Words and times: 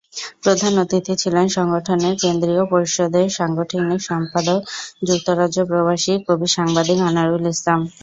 প্রধান 0.43 0.73
অতিথি 0.83 1.13
ছিলেন 1.21 1.45
সংগঠনের 1.57 2.13
কেন্দ্রীয় 2.23 2.63
পর্ষদের 2.71 3.25
সাংগঠনিক 3.37 3.99
সম্পাদক 4.09 4.59
যুক্তরাজ্যপ্রবাসী 5.07 6.13
কবি-সাংবাদিক 6.27 6.97
আনোয়ারুল 7.09 7.45
ইসলাম। 7.49 7.79